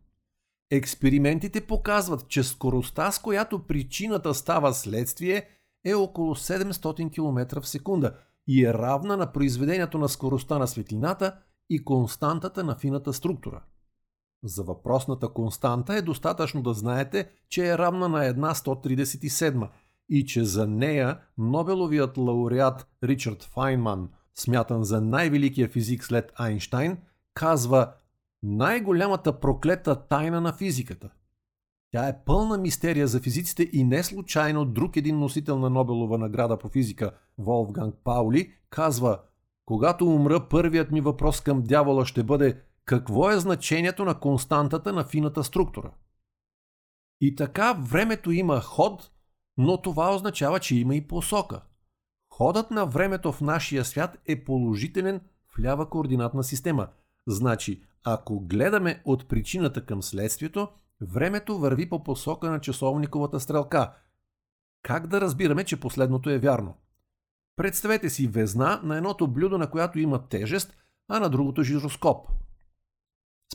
Експериментите 0.70 1.60
показват, 1.60 2.28
че 2.28 2.42
скоростта, 2.42 3.12
с 3.12 3.18
която 3.18 3.66
причината 3.66 4.34
става 4.34 4.74
следствие, 4.74 5.48
е 5.84 5.94
около 5.94 6.34
700 6.34 7.12
км 7.12 7.60
в 7.60 7.68
секунда 7.68 8.16
и 8.46 8.64
е 8.64 8.74
равна 8.74 9.16
на 9.16 9.32
произведението 9.32 9.98
на 9.98 10.08
скоростта 10.08 10.58
на 10.58 10.68
светлината 10.68 11.38
и 11.70 11.84
константата 11.84 12.64
на 12.64 12.76
фината 12.76 13.12
структура. 13.12 13.62
За 14.44 14.62
въпросната 14.62 15.28
константа 15.28 15.94
е 15.94 16.02
достатъчно 16.02 16.62
да 16.62 16.74
знаете, 16.74 17.28
че 17.48 17.68
е 17.68 17.78
равна 17.78 18.08
на 18.08 18.24
една 18.24 18.54
137 18.54 19.68
и 20.08 20.26
че 20.26 20.44
за 20.44 20.66
нея 20.66 21.18
Нобеловият 21.38 22.18
лауреат 22.18 22.86
Ричард 23.04 23.42
Файнман, 23.42 24.08
смятан 24.34 24.84
за 24.84 25.00
най-великия 25.00 25.68
физик 25.68 26.04
след 26.04 26.32
Айнштайн, 26.34 26.98
казва 27.34 27.92
най-голямата 28.42 29.40
проклета 29.40 30.06
тайна 30.08 30.40
на 30.40 30.52
физиката. 30.52 31.10
Тя 31.92 32.08
е 32.08 32.24
пълна 32.24 32.58
мистерия 32.58 33.06
за 33.06 33.20
физиците 33.20 33.68
и 33.72 33.84
не 33.84 34.02
случайно 34.02 34.64
друг 34.64 34.96
един 34.96 35.18
носител 35.18 35.58
на 35.58 35.70
Нобелова 35.70 36.18
награда 36.18 36.58
по 36.58 36.68
физика, 36.68 37.10
Волфганг 37.38 37.94
Паули, 38.04 38.52
казва 38.70 39.20
Когато 39.66 40.06
умра, 40.06 40.48
първият 40.50 40.90
ми 40.90 41.00
въпрос 41.00 41.40
към 41.40 41.62
дявола 41.62 42.06
ще 42.06 42.22
бъде 42.22 42.60
какво 42.84 43.30
е 43.30 43.38
значението 43.38 44.04
на 44.04 44.20
константата 44.20 44.92
на 44.92 45.04
фината 45.04 45.44
структура. 45.44 45.90
И 47.20 47.36
така 47.36 47.72
времето 47.72 48.30
има 48.30 48.60
ход, 48.60 49.10
но 49.56 49.82
това 49.82 50.14
означава, 50.14 50.60
че 50.60 50.76
има 50.76 50.96
и 50.96 51.06
посока. 51.06 51.60
Ходът 52.34 52.70
на 52.70 52.86
времето 52.86 53.32
в 53.32 53.40
нашия 53.40 53.84
свят 53.84 54.18
е 54.26 54.44
положителен 54.44 55.20
в 55.48 55.62
лява 55.62 55.90
координатна 55.90 56.44
система. 56.44 56.88
Значи, 57.26 57.82
ако 58.04 58.40
гледаме 58.40 59.02
от 59.04 59.28
причината 59.28 59.86
към 59.86 60.02
следствието, 60.02 60.68
времето 61.00 61.58
върви 61.58 61.88
по 61.88 62.04
посока 62.04 62.50
на 62.50 62.60
часовниковата 62.60 63.40
стрелка. 63.40 63.94
Как 64.82 65.06
да 65.06 65.20
разбираме, 65.20 65.64
че 65.64 65.80
последното 65.80 66.30
е 66.30 66.38
вярно? 66.38 66.76
Представете 67.56 68.10
си 68.10 68.28
везна 68.28 68.80
на 68.82 68.96
едното 68.96 69.28
блюдо, 69.28 69.58
на 69.58 69.70
която 69.70 69.98
има 69.98 70.28
тежест– 70.28 70.76
а 71.08 71.20
на 71.20 71.30
другото 71.30 71.62
жироскоп. 71.62 72.28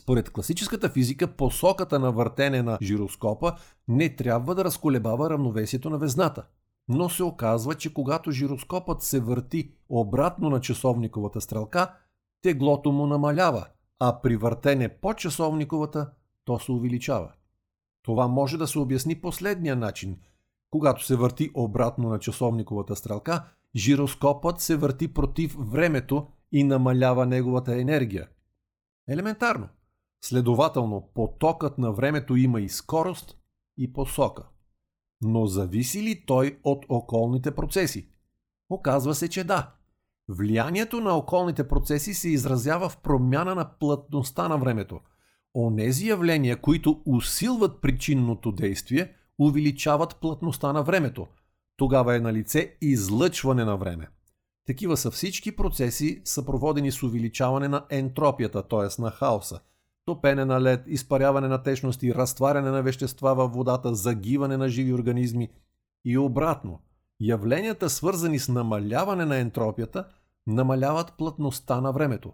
Според 0.02 0.30
класическата 0.30 0.88
физика, 0.88 1.36
посоката 1.36 1.98
на 1.98 2.12
въртене 2.12 2.62
на 2.62 2.78
жироскопа 2.82 3.52
не 3.88 4.16
трябва 4.16 4.54
да 4.54 4.64
разколебава 4.64 5.30
равновесието 5.30 5.90
на 5.90 5.98
везната. 5.98 6.44
Но 6.88 7.08
се 7.08 7.22
оказва, 7.22 7.74
че 7.74 7.94
когато 7.94 8.30
жироскопът 8.30 9.02
се 9.02 9.20
върти 9.20 9.72
обратно 9.88 10.50
на 10.50 10.60
часовниковата 10.60 11.40
стрелка, 11.40 11.94
теглото 12.42 12.92
му 12.92 13.06
намалява, 13.06 13.66
а 13.98 14.20
при 14.20 14.36
въртене 14.36 14.88
по 14.88 15.14
часовниковата 15.14 16.10
то 16.44 16.58
се 16.58 16.72
увеличава. 16.72 17.32
Това 18.02 18.28
може 18.28 18.58
да 18.58 18.66
се 18.66 18.78
обясни 18.78 19.20
последния 19.20 19.76
начин. 19.76 20.18
Когато 20.70 21.04
се 21.04 21.16
върти 21.16 21.50
обратно 21.54 22.08
на 22.08 22.18
часовниковата 22.18 22.96
стрелка, 22.96 23.44
жироскопът 23.76 24.60
се 24.60 24.76
върти 24.76 25.14
против 25.14 25.56
времето 25.58 26.26
и 26.52 26.64
намалява 26.64 27.26
неговата 27.26 27.80
енергия. 27.80 28.28
Елементарно. 29.08 29.68
Следователно, 30.24 31.10
потокът 31.14 31.78
на 31.78 31.92
времето 31.92 32.36
има 32.36 32.60
и 32.60 32.68
скорост, 32.68 33.36
и 33.78 33.92
посока. 33.92 34.48
Но 35.22 35.46
зависи 35.46 36.02
ли 36.02 36.24
той 36.26 36.58
от 36.64 36.84
околните 36.88 37.54
процеси? 37.54 38.08
Оказва 38.70 39.14
се, 39.14 39.28
че 39.28 39.44
да. 39.44 39.74
Влиянието 40.28 41.00
на 41.00 41.16
околните 41.16 41.68
процеси 41.68 42.14
се 42.14 42.28
изразява 42.28 42.88
в 42.88 42.96
промяна 42.96 43.54
на 43.54 43.78
плътността 43.78 44.48
на 44.48 44.58
времето. 44.58 45.00
Онези 45.54 46.08
явления, 46.08 46.60
които 46.60 47.02
усилват 47.06 47.80
причинното 47.80 48.52
действие, 48.52 49.12
увеличават 49.38 50.16
плътността 50.16 50.72
на 50.72 50.82
времето. 50.82 51.26
Тогава 51.76 52.16
е 52.16 52.20
на 52.20 52.32
лице 52.32 52.76
излъчване 52.80 53.64
на 53.64 53.76
време. 53.76 54.08
Такива 54.66 54.96
са 54.96 55.10
всички 55.10 55.56
процеси, 55.56 56.22
съпроводени 56.24 56.92
с 56.92 57.02
увеличаване 57.02 57.68
на 57.68 57.86
ентропията, 57.90 58.68
т.е. 58.68 59.02
на 59.02 59.10
хаоса. 59.10 59.60
Топене 60.04 60.44
на 60.44 60.60
лед, 60.60 60.84
изпаряване 60.86 61.48
на 61.48 61.62
течности, 61.62 62.14
разтваряне 62.14 62.70
на 62.70 62.82
вещества 62.82 63.34
във 63.34 63.52
водата, 63.52 63.94
загиване 63.94 64.56
на 64.56 64.68
живи 64.68 64.94
организми 64.94 65.48
и 66.04 66.18
обратно. 66.18 66.80
Явленията, 67.20 67.90
свързани 67.90 68.38
с 68.38 68.48
намаляване 68.48 69.24
на 69.24 69.36
ентропията, 69.36 70.04
намаляват 70.46 71.12
плътността 71.18 71.80
на 71.80 71.92
времето. 71.92 72.32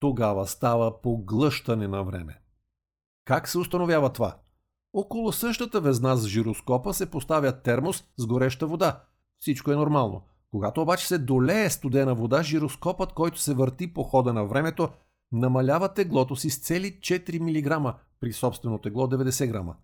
Тогава 0.00 0.46
става 0.46 1.02
поглъщане 1.02 1.88
на 1.88 2.04
време. 2.04 2.40
Как 3.24 3.48
се 3.48 3.58
установява 3.58 4.12
това? 4.12 4.36
Около 4.92 5.32
същата 5.32 5.80
везна 5.80 6.16
с 6.16 6.26
жироскопа 6.26 6.94
се 6.94 7.10
поставя 7.10 7.52
термос 7.62 8.04
с 8.16 8.26
гореща 8.26 8.66
вода. 8.66 9.02
Всичко 9.38 9.72
е 9.72 9.76
нормално. 9.76 10.22
Когато 10.50 10.82
обаче 10.82 11.06
се 11.06 11.18
долее 11.18 11.70
студена 11.70 12.14
вода, 12.14 12.42
жироскопът, 12.42 13.12
който 13.12 13.40
се 13.40 13.54
върти 13.54 13.94
по 13.94 14.02
хода 14.02 14.32
на 14.32 14.44
времето, 14.44 14.88
намалява 15.32 15.94
теглото 15.94 16.36
си 16.36 16.50
с 16.50 16.58
цели 16.58 16.98
4 17.00 17.40
мг 17.40 17.94
при 18.20 18.32
собствено 18.32 18.78
тегло 18.78 19.06
90 19.06 19.46
грама. 19.46 19.74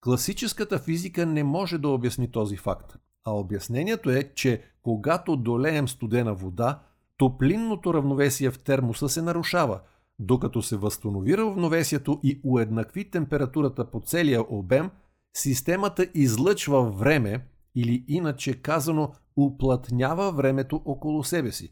Класическата 0.00 0.78
физика 0.78 1.26
не 1.26 1.44
може 1.44 1.78
да 1.78 1.88
обясни 1.88 2.30
този 2.30 2.56
факт, 2.56 2.96
а 3.24 3.30
обяснението 3.30 4.10
е, 4.10 4.32
че 4.34 4.62
когато 4.82 5.36
долеем 5.36 5.88
студена 5.88 6.34
вода, 6.34 6.82
топлинното 7.16 7.94
равновесие 7.94 8.50
в 8.50 8.58
термоса 8.58 9.08
се 9.08 9.22
нарушава, 9.22 9.80
докато 10.18 10.62
се 10.62 10.76
възстанови 10.76 11.36
равновесието 11.36 12.20
и 12.22 12.40
уеднакви 12.44 13.10
температурата 13.10 13.90
по 13.90 14.00
целия 14.00 14.44
обем, 14.48 14.90
системата 15.36 16.06
излъчва 16.14 16.90
време 16.90 17.46
или 17.74 18.04
иначе 18.08 18.62
казано 18.62 19.12
уплътнява 19.36 20.32
времето 20.32 20.82
около 20.84 21.24
себе 21.24 21.52
си. 21.52 21.68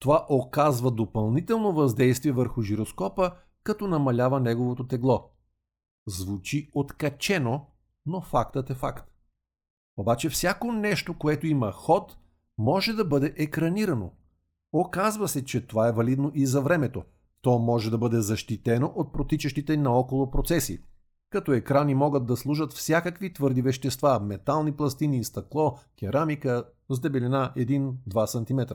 Това 0.00 0.26
оказва 0.28 0.90
допълнително 0.90 1.72
въздействие 1.72 2.32
върху 2.32 2.62
жироскопа, 2.62 3.32
като 3.62 3.88
намалява 3.88 4.40
неговото 4.40 4.86
тегло. 4.86 5.30
Звучи 6.06 6.70
откачено, 6.74 7.66
но 8.06 8.20
фактът 8.20 8.70
е 8.70 8.74
факт. 8.74 9.10
Обаче 9.96 10.28
всяко 10.28 10.72
нещо, 10.72 11.18
което 11.18 11.46
има 11.46 11.72
ход, 11.72 12.16
може 12.58 12.92
да 12.92 13.04
бъде 13.04 13.34
екранирано. 13.36 14.12
Оказва 14.72 15.28
се, 15.28 15.44
че 15.44 15.66
това 15.66 15.88
е 15.88 15.92
валидно 15.92 16.30
и 16.34 16.46
за 16.46 16.62
времето. 16.62 17.02
То 17.42 17.58
може 17.58 17.90
да 17.90 17.98
бъде 17.98 18.20
защитено 18.20 18.92
от 18.96 19.12
протичащите 19.12 19.76
наоколо 19.76 20.30
процеси. 20.30 20.82
Като 21.30 21.52
екрани 21.52 21.94
могат 21.94 22.26
да 22.26 22.36
служат 22.36 22.72
всякакви 22.72 23.32
твърди 23.32 23.62
вещества, 23.62 24.20
метални 24.20 24.72
пластини, 24.72 25.24
стъкло, 25.24 25.78
керамика 25.98 26.64
с 26.90 27.00
дебелина 27.00 27.52
1-2 27.56 28.26
см. 28.26 28.74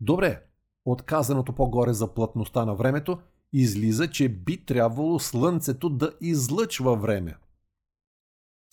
Добре, 0.00 0.42
отказаното 0.84 1.52
по-горе 1.52 1.92
за 1.92 2.14
плътността 2.14 2.64
на 2.64 2.74
времето, 2.74 3.18
излиза, 3.52 4.10
че 4.10 4.28
би 4.28 4.64
трябвало 4.64 5.18
Слънцето 5.18 5.88
да 5.88 6.12
излъчва 6.20 6.96
време. 6.96 7.34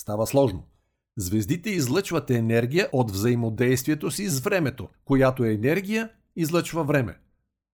Става 0.02 0.28
сложно. 0.28 0.64
Звездите 1.18 1.70
излъчват 1.70 2.30
енергия 2.30 2.90
от 2.92 3.12
взаимодействието 3.12 4.12
си 4.12 4.28
с 4.28 4.40
времето, 4.40 4.90
която 5.06 5.44
е 5.44 5.54
енергия 5.54 6.10
излъчва 6.36 6.84
време. 6.84 7.20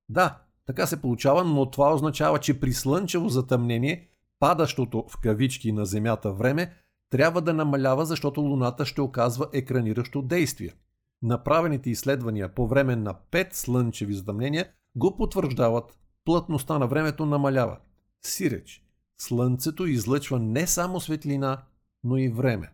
Да, 0.10 0.42
така 0.66 0.88
се 0.88 1.02
получава, 1.02 1.44
но 1.44 1.72
това 1.72 1.94
означава, 1.94 2.40
че 2.40 2.60
при 2.60 2.74
слънчево 2.74 3.30
затъмнение 3.30 4.08
падащото 4.40 5.06
в 5.10 5.18
кавички 5.18 5.72
на 5.72 5.86
Земята 5.86 6.34
време 6.34 6.74
трябва 7.10 7.42
да 7.42 7.54
намалява, 7.54 8.06
защото 8.06 8.42
Луната 8.42 8.86
ще 8.86 9.02
оказва 9.02 9.48
екраниращо 9.54 10.22
действие. 10.22 10.74
Направените 11.24 11.90
изследвания 11.90 12.56
по 12.56 12.68
време 12.68 12.96
на 12.96 13.16
5 13.32 13.54
слънчеви 13.54 14.14
затъмнения 14.14 14.70
го 14.96 15.18
потвърждават. 15.18 15.98
Плътността 16.26 16.80
на 16.80 16.88
времето 16.88 17.26
намалява. 17.26 17.78
Сиреч, 18.22 18.84
Слънцето 19.22 19.86
излъчва 19.86 20.40
не 20.40 20.68
само 20.68 21.00
светлина, 21.00 21.64
но 22.04 22.18
и 22.18 22.30
време. 22.30 22.74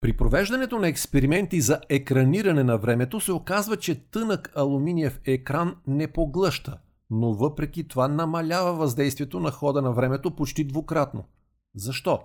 При 0.00 0.16
провеждането 0.16 0.78
на 0.78 0.88
експерименти 0.88 1.60
за 1.60 1.80
екраниране 1.88 2.64
на 2.64 2.78
времето 2.78 3.20
се 3.20 3.32
оказва, 3.32 3.76
че 3.76 4.10
тънък 4.10 4.52
алуминиев 4.56 5.20
екран 5.24 5.76
не 5.86 6.12
поглъща, 6.12 6.78
но 7.10 7.34
въпреки 7.34 7.88
това 7.88 8.08
намалява 8.08 8.74
въздействието 8.74 9.40
на 9.40 9.50
хода 9.50 9.82
на 9.82 9.92
времето 9.92 10.36
почти 10.36 10.64
двукратно. 10.64 11.24
Защо? 11.74 12.22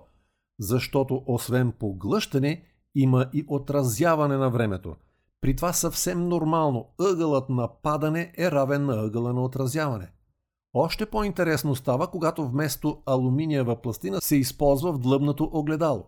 Защото 0.58 1.22
освен 1.26 1.72
поглъщане, 1.72 2.64
има 2.94 3.26
и 3.32 3.44
отразяване 3.48 4.36
на 4.36 4.50
времето. 4.50 4.96
При 5.42 5.56
това 5.56 5.72
съвсем 5.72 6.28
нормално 6.28 6.88
ъгълът 7.00 7.48
на 7.48 7.68
падане 7.82 8.32
е 8.38 8.50
равен 8.50 8.86
на 8.86 8.94
ъгъла 8.94 9.32
на 9.32 9.44
отразяване. 9.44 10.12
Още 10.74 11.06
по-интересно 11.06 11.74
става, 11.74 12.10
когато 12.10 12.48
вместо 12.48 13.02
алуминиева 13.06 13.82
пластина 13.82 14.20
се 14.20 14.36
използва 14.36 14.92
в 14.92 14.98
длъбното 14.98 15.50
огледало. 15.52 16.06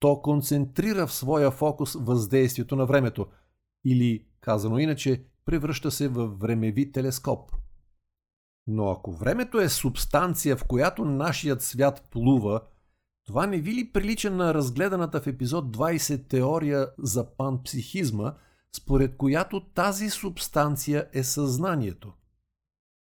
То 0.00 0.22
концентрира 0.22 1.06
в 1.06 1.12
своя 1.12 1.50
фокус 1.50 1.94
въздействието 1.94 2.76
на 2.76 2.86
времето 2.86 3.26
или, 3.84 4.26
казано 4.40 4.78
иначе, 4.78 5.24
превръща 5.44 5.90
се 5.90 6.08
в 6.08 6.26
времеви 6.26 6.92
телескоп. 6.92 7.52
Но 8.66 8.90
ако 8.90 9.12
времето 9.12 9.60
е 9.60 9.68
субстанция, 9.68 10.56
в 10.56 10.64
която 10.64 11.04
нашият 11.04 11.62
свят 11.62 12.08
плува, 12.10 12.60
това 13.26 13.46
не 13.46 13.58
ви 13.58 13.74
ли 13.74 13.92
прилича 13.92 14.30
на 14.30 14.54
разгледаната 14.54 15.20
в 15.20 15.26
епизод 15.26 15.76
20 15.76 16.28
теория 16.28 16.88
за 16.98 17.36
панпсихизма, 17.36 18.34
според 18.76 19.16
която 19.16 19.60
тази 19.60 20.10
субстанция 20.10 21.08
е 21.12 21.24
съзнанието? 21.24 22.12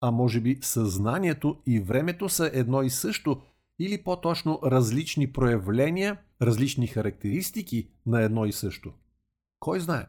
А 0.00 0.10
може 0.10 0.40
би 0.40 0.58
съзнанието 0.62 1.56
и 1.66 1.80
времето 1.80 2.28
са 2.28 2.50
едно 2.54 2.82
и 2.82 2.90
също, 2.90 3.42
или 3.78 4.02
по-точно 4.02 4.60
различни 4.64 5.32
проявления, 5.32 6.18
различни 6.42 6.86
характеристики 6.86 7.88
на 8.06 8.22
едно 8.22 8.46
и 8.46 8.52
също? 8.52 8.92
Кой 9.60 9.80
знае? 9.80 10.06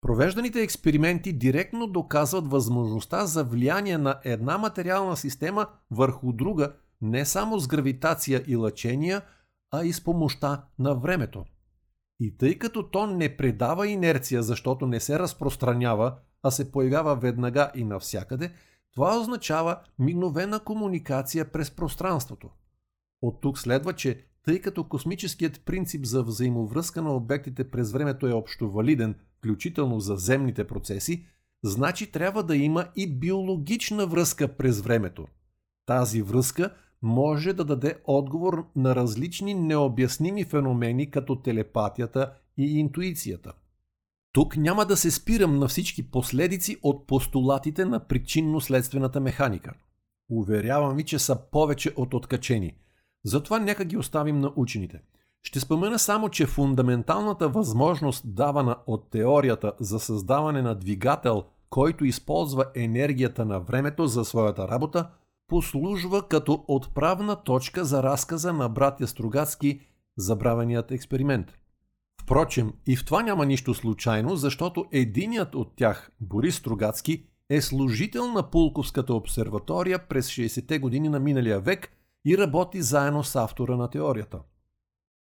Провежданите 0.00 0.62
експерименти 0.62 1.32
директно 1.32 1.86
доказват 1.86 2.46
възможността 2.46 3.26
за 3.26 3.44
влияние 3.44 3.98
на 3.98 4.20
една 4.24 4.58
материална 4.58 5.16
система 5.16 5.68
върху 5.90 6.32
друга 6.32 6.72
не 7.00 7.24
само 7.24 7.58
с 7.58 7.68
гравитация 7.68 8.44
и 8.46 8.56
лъчения, 8.56 9.22
а 9.70 9.84
и 9.84 9.92
с 9.92 10.04
помощта 10.04 10.64
на 10.78 10.94
времето. 10.94 11.44
И 12.20 12.36
тъй 12.36 12.58
като 12.58 12.90
то 12.90 13.06
не 13.06 13.36
предава 13.36 13.88
инерция, 13.88 14.42
защото 14.42 14.86
не 14.86 15.00
се 15.00 15.18
разпространява, 15.18 16.14
а 16.42 16.50
се 16.50 16.72
появява 16.72 17.16
веднага 17.16 17.70
и 17.74 17.84
навсякъде, 17.84 18.52
това 18.94 19.20
означава 19.20 19.80
мигновена 19.98 20.60
комуникация 20.60 21.52
през 21.52 21.70
пространството. 21.70 22.50
От 23.22 23.40
тук 23.40 23.58
следва, 23.58 23.92
че 23.92 24.24
тъй 24.44 24.60
като 24.60 24.84
космическият 24.84 25.60
принцип 25.64 26.04
за 26.04 26.22
взаимовръзка 26.22 27.02
на 27.02 27.16
обектите 27.16 27.70
през 27.70 27.92
времето 27.92 28.26
е 28.26 28.32
общо 28.32 28.70
валиден, 28.70 29.14
включително 29.38 30.00
за 30.00 30.16
земните 30.16 30.66
процеси, 30.66 31.26
значи 31.64 32.12
трябва 32.12 32.42
да 32.42 32.56
има 32.56 32.86
и 32.96 33.18
биологична 33.18 34.06
връзка 34.06 34.48
през 34.48 34.80
времето. 34.80 35.26
Тази 35.86 36.22
връзка 36.22 36.74
може 37.02 37.52
да 37.52 37.64
даде 37.64 37.94
отговор 38.04 38.66
на 38.76 38.96
различни 38.96 39.54
необясними 39.54 40.44
феномени 40.44 41.10
като 41.10 41.36
телепатията 41.36 42.32
и 42.58 42.78
интуицията. 42.78 43.52
Тук 44.32 44.56
няма 44.56 44.84
да 44.86 44.96
се 44.96 45.10
спирам 45.10 45.58
на 45.58 45.68
всички 45.68 46.10
последици 46.10 46.76
от 46.82 47.06
постулатите 47.06 47.84
на 47.84 48.00
причинно-следствената 48.00 49.20
механика. 49.20 49.72
Уверявам 50.30 50.96
ви, 50.96 51.04
че 51.04 51.18
са 51.18 51.36
повече 51.50 51.92
от 51.96 52.14
откачени. 52.14 52.74
Затова 53.24 53.58
нека 53.58 53.84
ги 53.84 53.96
оставим 53.96 54.40
на 54.40 54.52
учените. 54.56 55.02
Ще 55.42 55.60
спомена 55.60 55.98
само, 55.98 56.28
че 56.28 56.46
фундаменталната 56.46 57.48
възможност 57.48 58.34
давана 58.34 58.76
от 58.86 59.10
теорията 59.10 59.72
за 59.80 60.00
създаване 60.00 60.62
на 60.62 60.74
двигател, 60.74 61.44
който 61.70 62.04
използва 62.04 62.64
енергията 62.74 63.44
на 63.44 63.60
времето 63.60 64.06
за 64.06 64.24
своята 64.24 64.68
работа, 64.68 65.08
послужва 65.48 66.28
като 66.28 66.64
отправна 66.68 67.42
точка 67.42 67.84
за 67.84 68.02
разказа 68.02 68.52
на 68.52 68.68
братя 68.68 69.06
Стругацки 69.06 69.80
«Забравеният 70.16 70.90
експеримент». 70.90 71.46
Впрочем, 72.22 72.72
и 72.86 72.96
в 72.96 73.04
това 73.04 73.22
няма 73.22 73.46
нищо 73.46 73.74
случайно, 73.74 74.36
защото 74.36 74.86
единият 74.92 75.54
от 75.54 75.76
тях, 75.76 76.10
Борис 76.20 76.56
Стругацки, 76.56 77.26
е 77.50 77.60
служител 77.60 78.32
на 78.32 78.50
Пулковската 78.50 79.14
обсерватория 79.14 80.08
през 80.08 80.28
60-те 80.28 80.78
години 80.78 81.08
на 81.08 81.20
миналия 81.20 81.60
век 81.60 81.92
и 82.24 82.38
работи 82.38 82.82
заедно 82.82 83.24
с 83.24 83.36
автора 83.36 83.76
на 83.76 83.90
теорията. 83.90 84.38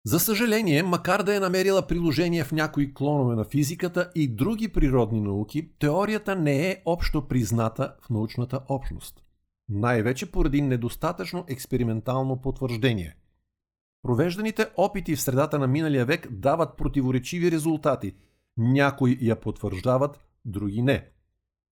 За 0.06 0.20
съжаление, 0.20 0.84
макар 0.84 1.24
да 1.24 1.36
е 1.36 1.40
намерила 1.40 1.88
приложение 1.88 2.44
в 2.44 2.52
някои 2.52 2.94
клонове 2.94 3.36
на 3.36 3.44
физиката 3.44 4.12
и 4.16 4.28
други 4.28 4.68
природни 4.68 5.22
науки, 5.22 5.70
теорията 5.80 6.36
не 6.36 6.70
е 6.70 6.82
общо 6.86 7.28
призната 7.28 7.96
в 8.02 8.10
научната 8.10 8.62
общност. 8.70 9.23
Най-вече 9.70 10.32
поради 10.32 10.62
недостатъчно 10.62 11.46
експериментално 11.48 12.42
потвърждение– 12.42 13.16
Провежданите 14.04 14.68
опити 14.78 15.16
в 15.16 15.22
средата 15.22 15.60
на 15.60 15.68
миналия 15.68 16.06
век 16.06 16.28
дават 16.32 16.78
противоречиви 16.78 17.52
резултати. 17.52 18.14
Някои 18.58 19.18
я 19.22 19.40
потвърждават, 19.40 20.20
други 20.46 20.82
не. 20.82 21.10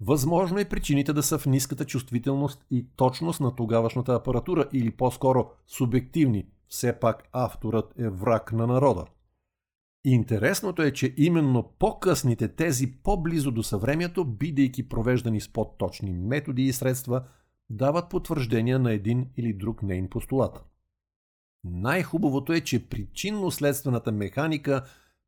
Възможно 0.02 0.60
е 0.60 0.70
причините 0.70 1.14
да 1.14 1.24
са 1.24 1.38
в 1.38 1.46
ниската 1.46 1.86
чувствителност 1.86 2.66
и 2.72 2.88
точност 2.96 3.40
на 3.40 3.56
тогавашната 3.56 4.14
апаратура 4.14 4.70
или 4.74 4.92
по-скоро 4.92 5.50
субективни. 5.68 6.48
Все 6.68 7.00
пак 7.00 7.30
авторът 7.32 7.94
е 7.98 8.10
враг 8.10 8.52
на 8.52 8.68
народа. 8.68 9.06
Интересното 10.06 10.82
е, 10.82 10.92
че 10.92 11.14
именно 11.18 11.64
по-късните 11.80 12.48
тези 12.48 12.92
по-близо 13.04 13.52
до 13.52 13.64
съвремието, 13.64 14.26
бидейки 14.26 14.90
провеждани 14.90 15.42
с 15.42 15.54
по-точни 15.54 16.14
методи 16.14 16.64
и 16.64 16.74
средства, 16.74 17.24
дават 17.72 18.10
потвърждения 18.10 18.80
на 18.80 18.92
един 18.92 19.30
или 19.38 19.54
друг 19.54 19.84
нейн 19.84 20.10
постулат. 20.10 20.66
Най-хубавото 21.64 22.54
е, 22.54 22.62
че 22.62 22.90
причинно-следствената 22.90 24.12
механика 24.12 24.84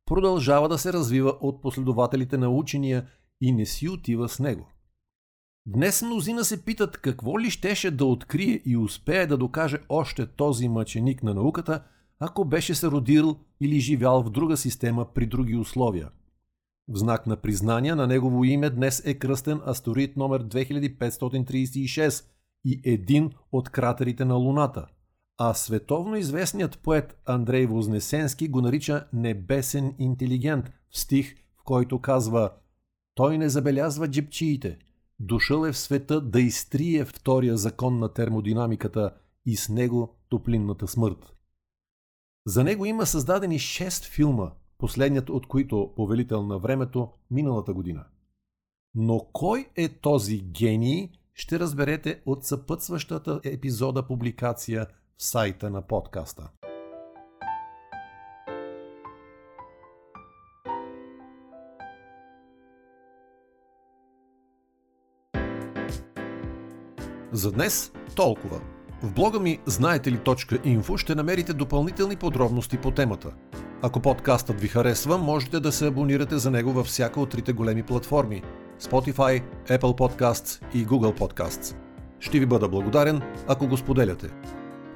продължава 0.06 0.68
да 0.68 0.78
се 0.78 0.92
развива 0.92 1.30
от 1.40 1.62
последователите 1.62 2.38
на 2.38 2.48
учения 2.48 3.06
и 3.40 3.52
не 3.52 3.66
си 3.66 3.88
отива 3.88 4.28
с 4.28 4.40
него. 4.40 4.68
Днес 5.66 6.02
мнозина 6.02 6.44
се 6.44 6.64
питат 6.64 6.98
какво 6.98 7.40
ли 7.40 7.50
щеше 7.50 7.90
да 7.90 8.04
открие 8.04 8.62
и 8.64 8.76
успее 8.76 9.26
да 9.26 9.36
докаже 9.36 9.78
още 9.88 10.26
този 10.26 10.68
мъченик 10.68 11.22
на 11.22 11.34
науката, 11.34 11.84
ако 12.18 12.44
беше 12.44 12.74
се 12.74 12.86
родил 12.86 13.36
или 13.60 13.80
живял 13.80 14.22
в 14.22 14.30
друга 14.30 14.56
система 14.56 15.06
при 15.14 15.26
други 15.26 15.56
условия. 15.56 16.10
В 16.88 16.96
знак 16.96 17.26
на 17.26 17.36
признание 17.36 17.94
на 17.94 18.06
негово 18.06 18.44
име 18.44 18.70
днес 18.70 19.02
е 19.06 19.14
кръстен 19.14 19.60
астероид 19.66 20.16
номер 20.16 20.44
2536 20.44 22.24
и 22.64 22.80
един 22.84 23.30
от 23.52 23.68
кратерите 23.68 24.24
на 24.24 24.34
Луната– 24.34 24.86
а 25.38 25.54
световно 25.54 26.16
известният 26.16 26.78
поет 26.78 27.20
Андрей 27.26 27.66
Вознесенски 27.66 28.48
го 28.48 28.60
нарича 28.60 29.06
небесен 29.12 29.94
интелигент 29.98 30.72
в 30.90 30.98
стих, 30.98 31.34
в 31.56 31.64
който 31.64 32.00
казва 32.00 32.52
«Той 33.14 33.38
не 33.38 33.48
забелязва 33.48 34.10
джепчиите, 34.10 34.78
дошъл 35.20 35.64
е 35.64 35.72
в 35.72 35.78
света 35.78 36.20
да 36.20 36.40
изтрие 36.40 37.04
втория 37.04 37.56
закон 37.56 37.98
на 37.98 38.12
термодинамиката 38.12 39.14
и 39.46 39.56
с 39.56 39.68
него 39.68 40.16
топлинната 40.28 40.88
смърт». 40.88 41.32
За 42.46 42.64
него 42.64 42.84
има 42.86 43.06
създадени 43.06 43.58
6 43.58 44.04
филма, 44.04 44.50
последният 44.78 45.30
от 45.30 45.46
които 45.46 45.92
Повелител 45.96 46.42
на 46.42 46.58
времето 46.58 47.12
миналата 47.30 47.74
година. 47.74 48.04
Но 48.94 49.26
кой 49.32 49.68
е 49.76 49.88
този 49.88 50.40
гений, 50.40 51.10
ще 51.34 51.58
разберете 51.58 52.20
от 52.26 52.44
съпътстващата 52.44 53.40
епизода 53.44 54.06
публикация– 54.06 54.86
сайта 55.18 55.70
на 55.70 55.82
подкаста. 55.82 56.50
За 67.32 67.52
днес 67.52 67.92
толкова. 68.16 68.60
В 69.02 69.12
блога 69.12 69.40
ми 69.40 69.60
знаете 69.66 70.12
ли 70.12 70.18
.info 70.18 70.96
ще 70.96 71.14
намерите 71.14 71.52
допълнителни 71.52 72.16
подробности 72.16 72.78
по 72.78 72.90
темата. 72.90 73.34
Ако 73.82 74.00
подкастът 74.00 74.60
ви 74.60 74.68
харесва, 74.68 75.18
можете 75.18 75.60
да 75.60 75.72
се 75.72 75.86
абонирате 75.86 76.38
за 76.38 76.50
него 76.50 76.72
във 76.72 76.86
всяка 76.86 77.20
от 77.20 77.30
трите 77.30 77.52
големи 77.52 77.82
платформи 77.82 78.42
Spotify, 78.80 79.42
Apple 79.66 79.78
Podcasts 79.78 80.62
и 80.74 80.86
Google 80.86 81.18
Podcasts. 81.18 81.76
Ще 82.20 82.38
ви 82.38 82.46
бъда 82.46 82.68
благодарен, 82.68 83.22
ако 83.46 83.66
го 83.66 83.76
споделяте. 83.76 84.28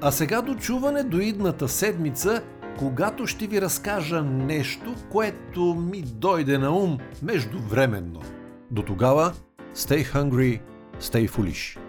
А 0.01 0.11
сега 0.11 0.41
до 0.41 0.55
чуване 0.55 1.03
до 1.03 1.19
идната 1.19 1.67
седмица, 1.67 2.43
когато 2.77 3.27
ще 3.27 3.47
ви 3.47 3.61
разкажа 3.61 4.23
нещо, 4.23 4.95
което 5.11 5.61
ми 5.61 6.01
дойде 6.01 6.57
на 6.57 6.71
ум 6.71 6.97
междувременно. 7.23 8.21
До 8.71 8.81
тогава, 8.81 9.33
stay 9.75 10.13
hungry, 10.13 10.61
stay 11.01 11.29
foolish. 11.29 11.79